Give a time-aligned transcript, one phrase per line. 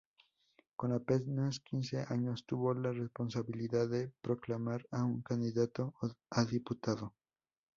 [0.75, 5.93] Con apenas quince años tuvo la responsabilidad de proclamar a un candidato
[6.31, 7.13] a diputado.